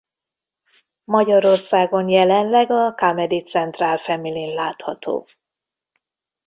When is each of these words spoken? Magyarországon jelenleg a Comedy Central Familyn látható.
Magyarországon 1.03 2.09
jelenleg 2.09 2.71
a 2.71 2.93
Comedy 2.95 3.39
Central 3.41 3.97
Familyn 3.97 4.53
látható. 4.53 5.27